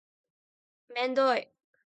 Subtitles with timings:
[0.95, 1.47] めんどい